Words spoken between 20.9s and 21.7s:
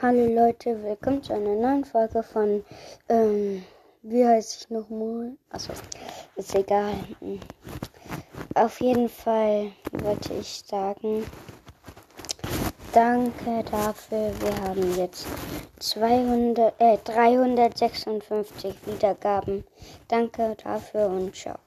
und ciao.